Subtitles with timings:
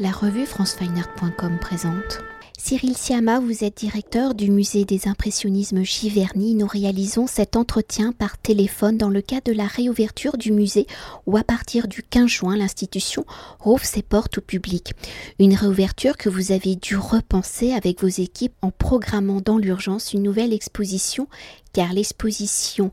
[0.00, 2.20] La revue francefineart.com présente.
[2.56, 6.54] Cyril Siama, vous êtes directeur du musée des impressionnismes Giverny.
[6.54, 10.86] Nous réalisons cet entretien par téléphone dans le cadre de la réouverture du musée
[11.26, 13.24] où à partir du 15 juin, l'institution
[13.58, 14.92] rouvre ses portes au public.
[15.40, 20.22] Une réouverture que vous avez dû repenser avec vos équipes en programmant dans l'urgence une
[20.22, 21.26] nouvelle exposition
[21.72, 22.92] car l'exposition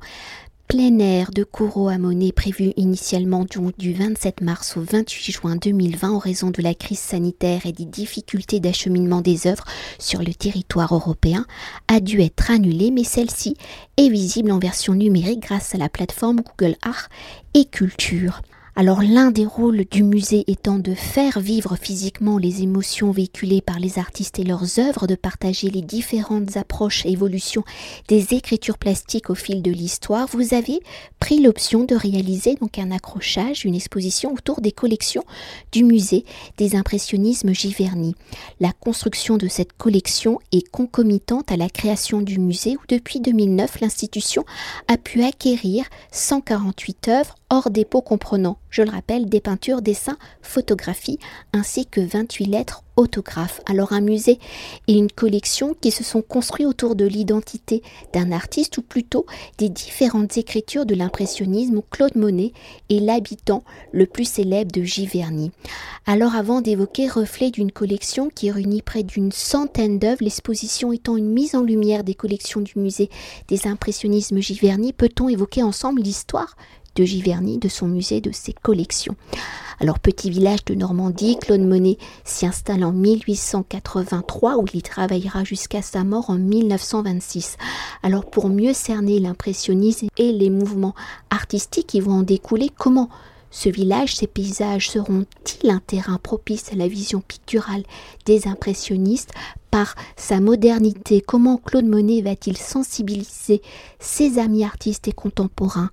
[0.68, 1.46] plein air de
[1.90, 3.46] à Monet prévu initialement
[3.78, 7.86] du 27 mars au 28 juin 2020 en raison de la crise sanitaire et des
[7.86, 9.66] difficultés d'acheminement des œuvres
[10.00, 11.46] sur le territoire européen
[11.88, 13.56] a dû être annulée mais celle-ci
[13.98, 17.10] est visible en version numérique grâce à la plateforme Google Art
[17.54, 18.42] et Culture.
[18.78, 23.80] Alors l'un des rôles du musée étant de faire vivre physiquement les émotions véhiculées par
[23.80, 27.64] les artistes et leurs œuvres, de partager les différentes approches et évolutions
[28.10, 30.82] des écritures plastiques au fil de l'histoire, vous avez
[31.22, 35.24] pris l'option de réaliser donc un accrochage, une exposition autour des collections
[35.72, 36.26] du musée
[36.58, 38.14] des impressionnismes Giverny.
[38.60, 43.80] La construction de cette collection est concomitante à la création du musée où depuis 2009
[43.80, 44.44] l'institution
[44.90, 51.18] a pu acquérir 148 œuvres hors dépôt comprenant, je le rappelle, des peintures, dessins, photographies,
[51.54, 53.62] ainsi que 28 lettres autographes.
[53.66, 54.38] Alors un musée
[54.90, 59.26] et une collection qui se sont construits autour de l'identité d'un artiste ou plutôt
[59.60, 62.52] des différentes écritures de l'impressionnisme où Claude Monet
[62.90, 65.52] est l'habitant le plus célèbre de Giverny.
[66.06, 71.32] Alors avant d'évoquer reflet d'une collection qui réunit près d'une centaine d'œuvres, l'exposition étant une
[71.32, 73.10] mise en lumière des collections du musée
[73.48, 76.58] des impressionnismes Giverny, peut-on évoquer ensemble l'histoire
[76.96, 79.16] de Giverny, de son musée, de ses collections.
[79.80, 85.44] Alors, petit village de Normandie, Claude Monet s'y installe en 1883 où il y travaillera
[85.44, 87.58] jusqu'à sa mort en 1926.
[88.02, 90.96] Alors, pour mieux cerner l'impressionnisme et les mouvements
[91.30, 93.10] artistiques qui vont en découler, comment
[93.52, 97.84] ce village, ces paysages seront-ils un terrain propice à la vision picturale
[98.26, 99.32] des impressionnistes
[99.72, 101.22] par sa modernité?
[101.22, 103.62] Comment Claude Monet va-t-il sensibiliser
[104.00, 105.90] ses amis artistes et contemporains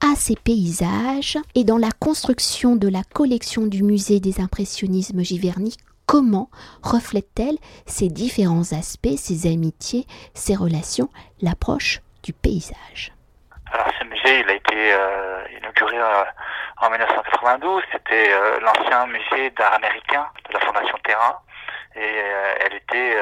[0.00, 5.76] à ces paysages et dans la construction de la collection du musée des impressionnismes Giverny,
[6.06, 6.50] comment
[6.82, 7.56] reflète-t-elle
[7.86, 11.08] ces différents aspects, ces amitiés, ces relations,
[11.40, 13.12] l'approche du paysage?
[13.72, 16.24] Alors ce musée, il a été euh, inauguré euh,
[16.80, 21.42] en 1992, c'était euh, l'ancien musée d'art américain de la Fondation Terra.
[21.96, 22.16] Et
[22.66, 23.16] elle était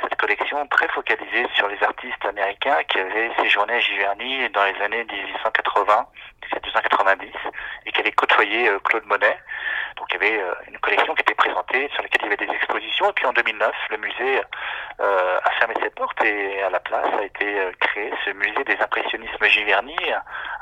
[0.00, 4.80] cette collection très focalisée sur les artistes américains qui avaient séjourné à Giverny dans les
[4.80, 7.32] années 1880, 1890
[7.86, 9.38] et qui avaient côtoyé euh, Claude Monet.
[9.96, 12.46] Donc il y avait euh, une collection qui était présentée sur laquelle il y avait
[12.46, 13.10] des expositions.
[13.10, 14.40] Et puis en 2009, le musée
[15.00, 18.76] euh, a fermé ses portes et à la place a été créé ce musée des
[18.80, 19.96] impressionnismes Giverny,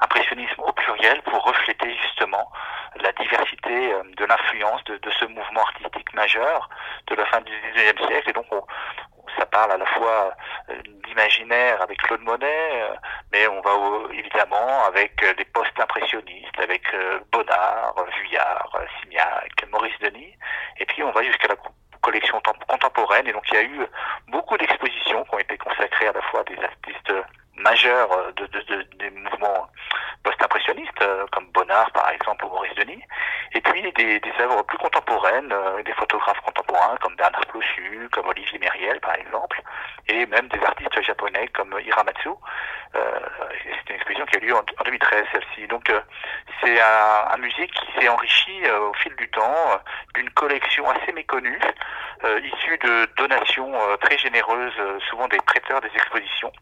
[0.01, 2.51] impressionnisme au pluriel pour refléter justement
[3.01, 6.69] la diversité de l'influence de, de, ce mouvement artistique majeur
[7.09, 8.31] de la fin du 19e siècle.
[8.31, 8.63] Et donc on,
[9.39, 10.35] ça parle à la fois
[10.71, 10.75] euh,
[11.07, 12.95] d'imaginaire avec Claude Monet, euh,
[13.33, 13.73] mais on va
[14.13, 16.83] évidemment avec euh, des post-impressionnistes, avec
[17.33, 20.37] Bonnard, Vuillard, Signac, Maurice Denis,
[20.79, 21.57] et puis on va jusqu'à la
[22.01, 23.87] collection contemporaine, et donc il y a eu
[24.29, 27.13] beaucoup d'expositions qui ont été consacrées à la fois à des artistes
[27.57, 29.69] majeurs de, de, des mouvements
[30.25, 33.03] post-impressionnistes, comme Bonnard par exemple ou Maurice Denis,
[33.53, 35.55] et puis des, des œuvres plus contemporaines,
[35.85, 39.63] des photographes contemporains comme Bernard Plossu, comme Olivier Mériel par exemple,
[40.09, 42.31] et même des artistes japonais comme Hiramatsu.
[42.97, 43.19] Euh,
[43.63, 45.67] c'est une exposition qui a eu lieu en, 2013 celle-ci.
[45.67, 46.01] Donc euh,
[46.63, 49.81] c'est un, musée qui s'est enrichi euh, au fil du temps
[50.15, 51.61] d'une collection assez méconnue,
[52.25, 54.73] issue de donations très généreuses,
[55.11, 56.53] souvent des prêteurs des expositions.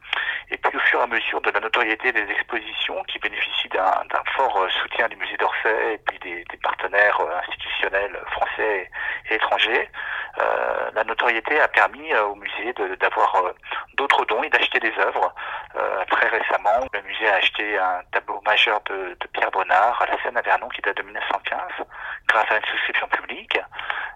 [0.51, 4.03] Et puis au fur et à mesure de la notoriété des expositions qui bénéficient d'un
[4.35, 8.91] fort soutien du musée d'Orsay et puis des, partenaires institutionnels français
[9.31, 9.89] et étrangers,
[10.95, 13.53] la notoriété a permis au musée d'avoir
[13.95, 15.35] d'autres dons et d'acheter des œuvres.
[16.11, 20.23] Très récemment, le musée a acheté un tableau majeur de, de Pierre Bonnard à la
[20.23, 21.61] Seine à Vernon qui date de 1915
[22.29, 23.59] grâce à une souscription publique.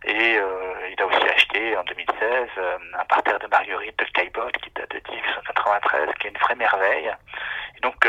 [0.04, 2.48] Et il a aussi acheté en 2016
[2.98, 7.10] un parterre de Marguerite de Caillebotte qui date de 1893, qui est une vraie merveille.
[7.76, 8.08] Et donc,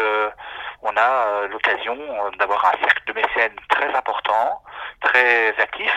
[0.83, 1.97] on a l'occasion
[2.37, 4.61] d'avoir un cercle de mécènes très important,
[5.01, 5.95] très actif,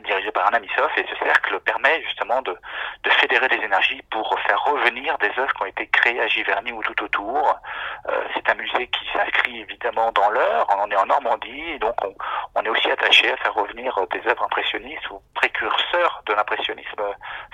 [0.00, 2.56] dirigé par un ami Sof, et ce cercle permet justement de,
[3.04, 6.72] de, fédérer des énergies pour faire revenir des œuvres qui ont été créées à Giverny
[6.72, 7.60] ou tout autour.
[8.08, 12.14] Euh, c'est un musée qui s'inscrit évidemment dans l'heure, on est en Normandie, donc on,
[12.54, 17.02] on, est aussi attaché à faire revenir des œuvres impressionnistes ou précurseurs de l'impressionnisme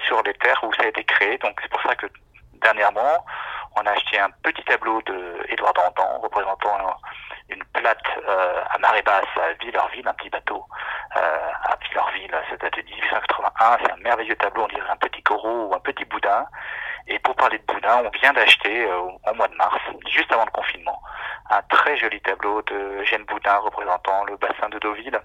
[0.07, 1.39] sur les terres où ça a été créé.
[1.39, 2.07] Donc c'est pour ça que
[2.63, 3.25] dernièrement,
[3.77, 6.77] on a acheté un petit tableau de Édouard Dantan représentant
[7.49, 10.65] une plate à marée basse à Villerville, un petit bateau
[11.15, 13.79] à Villerville, ça date de 1881.
[13.83, 16.45] C'est un merveilleux tableau, on dirait un petit coraux ou un petit boudin.
[17.07, 19.81] Et pour parler de boudin, on vient d'acheter au mois de mars,
[20.13, 21.01] juste avant le confinement,
[21.51, 25.19] un très joli tableau de Eugène Boudin représentant le bassin de Deauville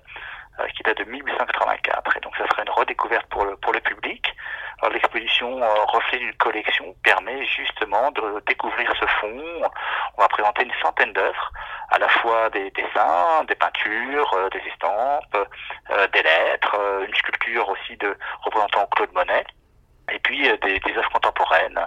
[0.59, 2.17] euh, qui date de 1884.
[2.17, 4.33] Et donc ça sera une redécouverte pour le, pour le public.
[4.91, 9.41] L'exposition euh, reflet d'une collection permet justement de découvrir ce fond.
[10.17, 11.51] On va présenter une centaine d'œuvres,
[11.89, 15.49] à la fois des dessins, des peintures, euh, des estampes,
[16.13, 16.75] des lettres,
[17.07, 19.45] une sculpture aussi de représentant Claude Monet
[20.11, 21.79] et puis des, des œuvres contemporaines,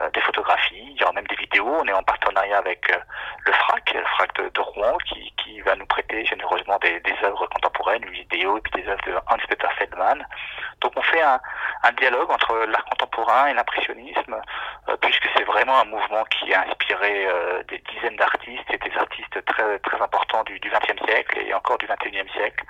[0.00, 1.68] euh, des photographies, il y aura même des vidéos.
[1.68, 2.98] On est en partenariat avec euh,
[3.44, 7.46] le FRAC, le FRAC de, Rouen, qui, qui, va nous prêter généreusement des, des œuvres
[7.46, 10.26] contemporaines, une vidéo et puis des œuvres de Hans-Peter Feldman.
[10.80, 11.40] Donc on fait un,
[11.82, 14.36] un dialogue entre l'art contemporain et l'impressionnisme,
[14.88, 17.26] euh, puisque c'est vraiment un mouvement qui a inspiré
[17.68, 21.86] des dizaines d'artistes et des artistes très, très importants du XXe siècle et encore du
[21.86, 22.64] XXIe siècle.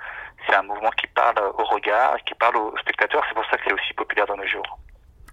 [0.47, 3.23] C'est un mouvement qui parle au regard, qui parle aux spectateurs.
[3.27, 4.79] C'est pour ça que c'est aussi populaire dans nos jours.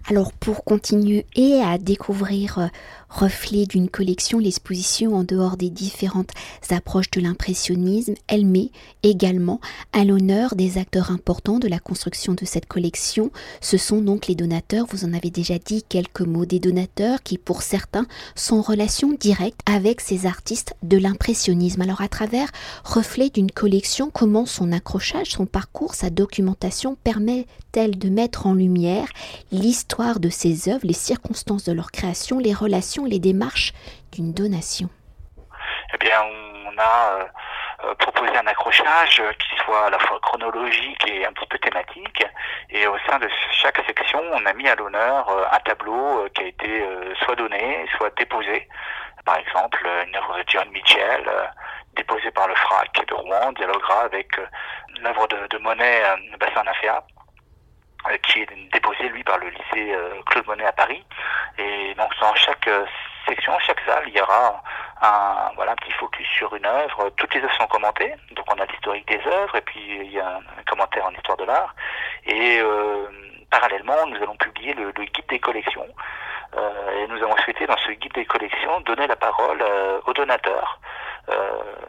[0.09, 1.25] Alors pour continuer
[1.63, 2.67] à découvrir euh,
[3.11, 6.31] reflet d'une collection, l'exposition en dehors des différentes
[6.69, 8.71] approches de l'impressionnisme, elle met
[9.03, 9.59] également
[9.91, 13.31] à l'honneur des acteurs importants de la construction de cette collection.
[13.59, 17.37] Ce sont donc les donateurs, vous en avez déjà dit quelques mots, des donateurs qui
[17.37, 21.81] pour certains sont en relation directe avec ces artistes de l'impressionnisme.
[21.81, 22.49] Alors à travers
[22.83, 29.07] reflet d'une collection, comment son accrochage, son parcours, sa documentation permet-elle de mettre en lumière
[29.51, 33.73] l'histoire de ces œuvres, les circonstances de leur création, les relations les démarches
[34.11, 34.89] d'une donation
[35.93, 36.21] Eh bien,
[36.65, 37.25] on a euh,
[37.85, 42.23] euh, proposé un accrochage qui soit à la fois chronologique et un petit peu thématique.
[42.69, 46.43] Et au sein de chaque section, on a mis à l'honneur euh, un tableau qui
[46.43, 46.85] a été
[47.23, 48.67] soit donné, soit déposé.
[49.25, 51.23] Par exemple, une œuvre de John Mitchell,
[51.95, 54.29] déposée par le FRAC de Rouen, dialoguera avec
[54.99, 56.01] l'œuvre de, Monet,
[56.39, 57.03] Bassin Naféa
[58.23, 59.95] qui est déposé lui par le lycée
[60.25, 61.03] Claude Monet à Paris.
[61.57, 62.85] Et donc dans chaque euh,
[63.27, 64.61] section, chaque salle, il y aura
[65.01, 67.09] un, voilà, un petit focus sur une œuvre.
[67.17, 70.19] Toutes les œuvres sont commentées, donc on a l'historique des œuvres et puis il y
[70.19, 71.75] a un, commentaire en histoire de l'art.
[72.25, 73.05] Et euh,
[73.49, 75.87] parallèlement, nous allons publier le, guide des collections.
[76.57, 79.63] Euh, et nous avons souhaité dans ce guide des collections donner la parole
[80.05, 80.79] aux donateurs,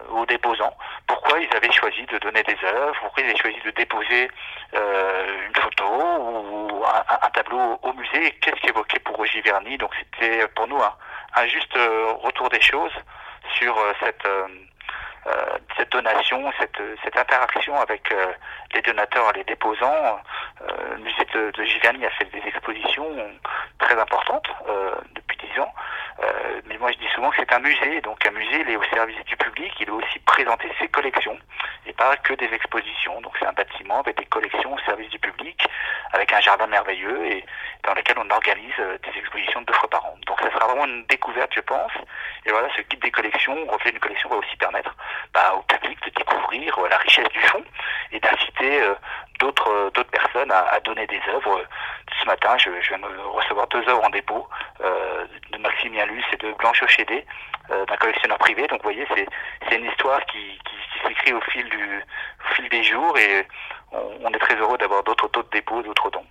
[0.09, 0.75] aux déposants.
[1.07, 4.29] Pourquoi ils avaient choisi de donner des œuvres, pourquoi ils avaient choisi de déposer
[4.73, 9.77] une photo ou un, tableau au musée, qu'est-ce qui évoquait pour Roger Verny?
[9.77, 12.91] Donc c'était pour nous un, juste euh, retour des choses
[13.57, 14.47] sur euh, cette, euh,
[15.77, 18.13] cette donation, cette, cette interaction avec
[18.73, 20.19] les donateurs et les déposants.
[20.91, 23.07] le musée de, de Giverny a fait des expositions
[23.79, 24.47] très importantes
[25.15, 25.73] depuis dix ans.
[26.67, 28.83] mais moi je dis souvent que c'est un musée, donc un musée il est au
[28.93, 31.37] service du public, il doit aussi présenter ses collections
[31.85, 33.19] et pas que des expositions.
[33.21, 35.67] Donc c'est un bâtiment avec des collections au service du public,
[36.13, 37.43] avec un jardin merveilleux et
[37.83, 40.15] dans lequel on organise euh, des expositions deux fois par an.
[40.27, 41.91] Donc ça sera vraiment une découverte, je pense.
[42.45, 44.95] Et voilà, ce guide des collections, reflet une collection, va aussi permettre
[45.33, 47.63] bah, au public de découvrir euh, la richesse du fond
[48.11, 48.93] et d'inciter euh,
[49.39, 51.63] d'autres d'autres personnes à, donner des œuvres.
[52.21, 54.47] Ce matin, je, je viens de recevoir deux œuvres en dépôt
[54.79, 57.25] de Maximien Luce et de Blanche Ochédé,
[57.69, 58.67] d'un collectionneur privé.
[58.67, 62.83] Donc vous voyez, c'est une histoire qui, qui, qui s'écrit au fil au fil des
[62.83, 63.45] jours et
[63.93, 66.25] on, est très heureux d'avoir d'autres taux de dépôt, d'autres dons.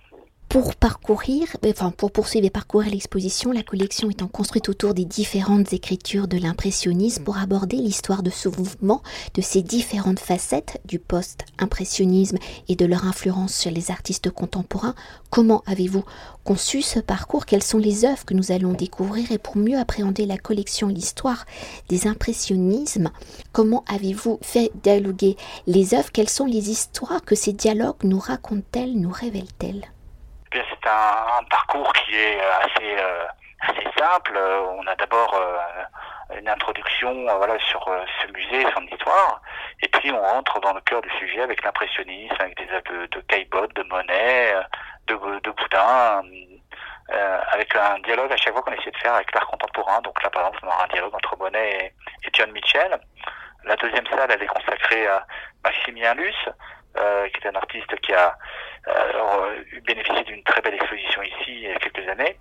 [0.53, 5.73] Pour parcourir, enfin pour poursuivre et parcourir l'exposition, la collection étant construite autour des différentes
[5.73, 9.01] écritures de l'impressionnisme pour aborder l'histoire de ce mouvement,
[9.33, 14.93] de ces différentes facettes du post-impressionnisme et de leur influence sur les artistes contemporains,
[15.31, 16.03] comment avez-vous
[16.43, 17.47] conçu ce parcours?
[17.47, 19.31] Quelles sont les œuvres que nous allons découvrir?
[19.31, 21.47] Et pour mieux appréhender la collection, l'histoire
[21.89, 23.09] des impressionnismes,
[23.53, 26.11] comment avez-vous fait dialoguer les œuvres?
[26.11, 29.89] Quelles sont les histoires que ces dialogues nous racontent-elles, nous révèlent-elles?
[30.53, 33.25] C'est un, parcours qui est euh, assez, euh,
[33.61, 34.37] assez simple.
[34.37, 37.83] On a d'abord euh, une introduction voilà, sur
[38.21, 39.41] ce musée, son histoire,
[39.81, 43.05] et puis on rentre dans le cœur du sujet avec l'impressionnisme, avec des œuvres de,
[43.07, 44.53] de Caillebotte, de Monet,
[45.07, 46.23] de, Boudin,
[47.51, 50.01] avec un dialogue à chaque fois qu'on essaie de faire avec l'art contemporain.
[50.01, 51.93] Donc là, par exemple, on aura un dialogue entre Monet
[52.23, 52.97] et, John Mitchell.
[53.65, 55.25] La deuxième salle, elle est consacrée à
[55.63, 56.49] Maximilien Luce,
[56.95, 58.37] qui est un artiste qui a
[58.87, 62.37] euh, bénéficié d'une très belle exposition ici il y a quelques années.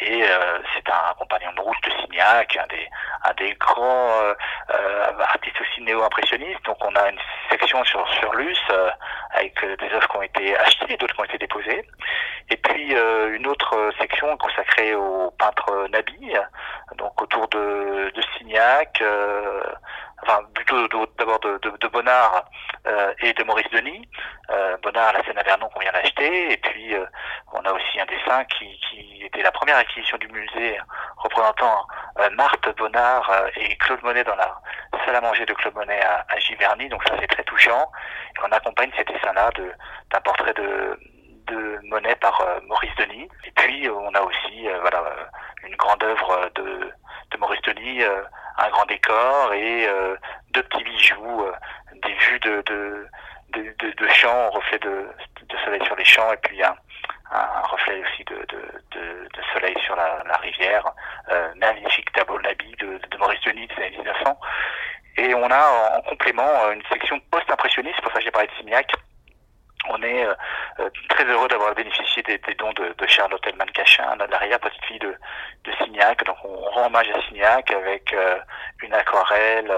[0.00, 2.88] Et euh, c'est un compagnon de route de Signac, un des,
[3.24, 4.34] un des grands euh,
[4.70, 6.64] euh artistes aussi néo-impressionnistes.
[6.64, 8.90] Donc on a une section sur, sur Luce euh,
[9.30, 11.86] avec des œuvres qui ont été achetées et d'autres qui ont été déposées.
[12.50, 16.34] Et puis une autre section consacrée au peintre Nabi,
[16.96, 19.02] donc autour de, de Signac,
[20.26, 20.86] enfin plutôt
[21.18, 22.44] d'abord de, de, Bonnard
[23.20, 24.08] et de Maurice Denis.
[24.82, 26.94] Bonnard, la scène à Vernon qu'on vient d'acheter, et puis
[27.52, 30.78] on a aussi un dessin qui, qui, était la première acquisition du musée
[31.18, 31.86] représentant
[32.32, 34.60] Marthe Bonnard et Claude Monet dans la
[35.04, 37.90] salle à manger de Claude Monet à, à Giverny, donc ça c'est très touchant.
[38.36, 39.50] Et on accompagne ces dessins-là
[40.10, 40.98] d'un portrait de,
[41.46, 43.28] de Monet par Maurice Denis.
[43.44, 45.04] Et puis on a aussi voilà
[45.66, 46.92] une grande œuvre de,
[47.30, 49.88] de Maurice Denis, un grand décor et
[50.50, 51.46] deux petits bijoux,
[52.02, 53.06] des vues de, de
[53.60, 55.06] de, de, champs, reflet de,
[55.48, 56.74] de, soleil sur les champs, et puis un,
[57.30, 60.92] un reflet aussi de, de, soleil sur la, la rivière.
[61.30, 64.38] Euh, magnifique tableau de l'habit de, Maurice Denis des années 1900.
[65.16, 68.90] Et on a en complément une section post-impressionniste, pour ça j'ai parlé de Signac,
[69.88, 70.34] on est euh,
[70.80, 74.98] euh, très heureux d'avoir bénéficié des, dons de, de Charlotte Elman Cachin, l'arrière petite fille
[74.98, 75.14] de,
[75.64, 76.24] de Signac.
[76.24, 78.38] Donc on rend hommage à Signac avec euh,
[78.82, 79.72] une aquarelle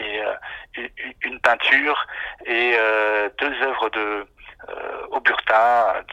[0.00, 0.22] et
[1.22, 2.06] une peinture
[2.46, 2.76] et
[3.40, 4.26] deux œuvres de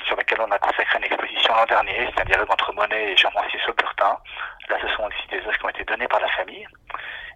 [0.07, 2.09] sur lesquelles on a consacré une exposition l'an dernier.
[2.13, 4.17] C'est un dialogue entre Monet et Jean-Francis Auburtin.
[4.69, 6.67] Là, ce sont aussi des œuvres qui ont été données par la famille.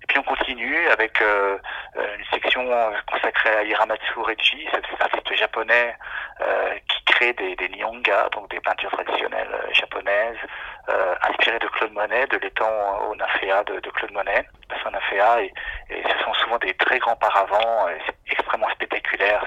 [0.09, 1.57] Puis on continue avec euh,
[1.95, 2.65] euh, une section
[3.05, 5.95] consacrée à Hiramatsu Reiji, cet artiste japonais
[6.41, 10.37] euh, qui crée des, des nyonga, donc des peintures traditionnelles japonaises,
[11.21, 14.43] inspirées de Claude Monet, de l'étang au Nafea de, de Claude Monet,
[14.81, 15.53] son Nafea, et,
[15.91, 19.45] et, ce sont souvent des très grands paravents, c'est extrêmement spectaculaire,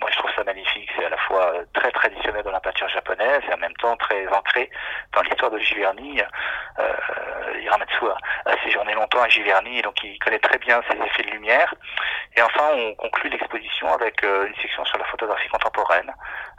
[0.00, 3.42] moi je trouve ça magnifique, c'est à la fois très traditionnel dans la peinture japonaise
[3.48, 4.70] et en même temps très ancré
[5.12, 6.20] dans l'histoire de Giverny.
[6.78, 6.94] Euh,
[7.60, 8.04] Hiramatsu
[8.46, 11.74] a, séjourné longtemps à Giverny, donc il connaît très bien ces effets de lumière.
[12.36, 16.12] Et enfin, on conclut l'exposition avec euh, une section sur la photographie contemporaine,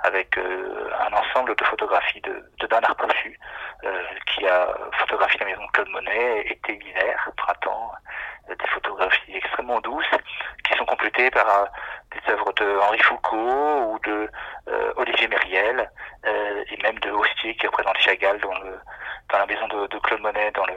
[0.04, 3.40] avec euh, un ensemble de photographies de, de Bernard Cossu,
[3.84, 7.92] euh, qui a photographié la maison de Claude Monet, été, hiver, printemps,
[8.50, 10.06] des photographies extrêmement douces,
[10.68, 11.68] qui sont complétées par
[12.12, 14.28] des œuvres de Henri Foucault ou de
[14.96, 15.90] Olivier Mériel,
[16.26, 18.80] et même de Hostier qui représente Chagall dans le
[19.32, 20.74] dans la maison de, de, Claude Monet, dans le,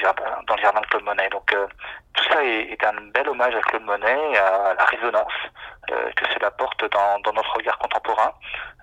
[0.00, 1.28] jardin, de Claude Monet.
[1.30, 1.66] Donc euh,
[2.14, 5.32] tout ça est, un bel hommage à Claude Monet, à la résonance
[5.90, 8.32] euh, que cela porte dans, notre regard contemporain.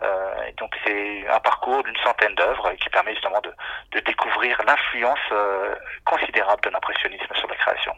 [0.01, 5.19] Euh, donc c'est un parcours d'une centaine d'œuvres qui permet justement de, découvrir l'influence
[6.05, 7.93] considérable de l'impressionnisme sur la création.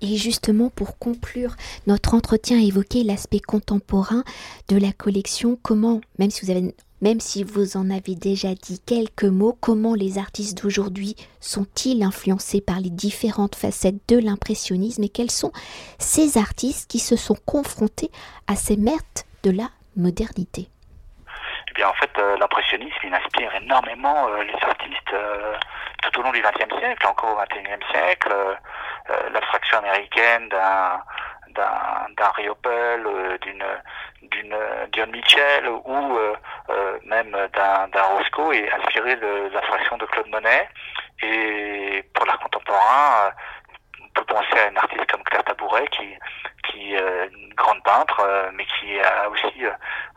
[0.00, 1.54] Et justement, pour conclure
[1.86, 4.24] notre entretien, évoquer l'aspect contemporain
[4.68, 8.80] de la collection, comment, même si vous avez même si vous en avez déjà dit
[8.86, 15.08] quelques mots, comment les artistes d'aujourd'hui sont-ils influencés par les différentes facettes de l'impressionnisme et
[15.08, 15.52] quels sont
[15.98, 18.10] ces artistes qui se sont confrontés
[18.46, 20.68] à ces maîtres de la modernité?
[21.72, 25.54] Eh bien, en fait, euh, l'impressionnisme, inspire énormément euh, les artistes euh,
[26.02, 28.32] tout au long du XXe siècle, encore au XXIe siècle.
[29.32, 31.02] L'abstraction américaine d'un
[31.52, 33.06] d'un Riopel,
[33.40, 33.64] d'une
[34.22, 34.56] d'une
[34.92, 40.68] Dion Mitchell ou euh, même d'un Roscoe et inspiré de, l'impression de Claude Monet.
[41.22, 43.30] Et pour l'art contemporain,
[44.02, 46.08] on peut penser à une artiste comme Claire Tabouret qui,
[46.68, 49.70] qui est une grande peintre, euh, mais qui a aussi euh,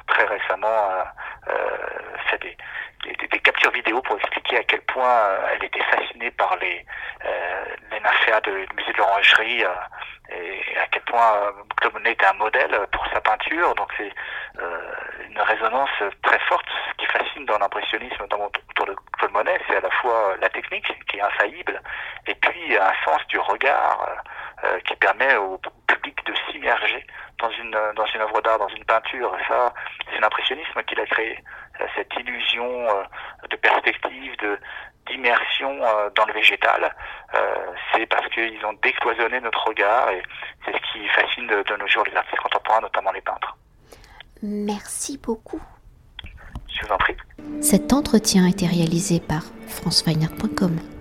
[0.07, 1.03] très récemment
[2.29, 2.57] fait des,
[3.05, 6.85] des, des, captures vidéo pour expliquer à quel point elle était fascinée par les,
[7.91, 9.63] les nymphéas du musée de l'Orangerie
[10.29, 13.75] et à quel point Claude Monet était un modèle pour sa peinture.
[13.75, 14.11] Donc c'est
[15.29, 15.89] une résonance
[16.23, 16.65] très forte.
[16.89, 20.49] Ce qui fascine dans l'impressionnisme, notamment autour de Claude Monet, c'est à la fois la
[20.49, 21.81] technique qui est infaillible,
[22.27, 24.07] et puis un sens du regard
[24.63, 25.59] euh, qui permet au
[26.25, 27.05] de s'immerger
[27.39, 29.35] dans une dans une œuvre d'art, dans une peinture.
[29.39, 29.73] Et ça,
[30.11, 31.43] c'est l'impressionnisme qui l'a créé.
[31.95, 33.03] Cette illusion euh,
[33.49, 34.59] de perspective, de
[35.07, 36.95] d'immersion euh, dans le végétal,
[37.93, 40.23] c'est parce qu'ils ont décloisonné notre regard et
[40.63, 43.55] c'est ce qui fascine de nos jours les artistes contemporains, notamment les peintres.
[44.41, 45.61] Merci beaucoup.
[46.67, 47.15] Je vous en prie.
[47.61, 50.94] Cet entretien a été réalisé par franceweiner.com.